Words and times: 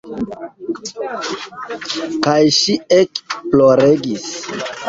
Kaj 2.29 2.39
ŝi 2.57 2.77
ekploregis. 3.01 4.29